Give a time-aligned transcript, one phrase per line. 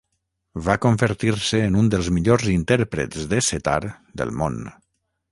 [0.67, 3.75] Va convertir-se en un dels millors intèrprets de setar
[4.23, 4.57] del món.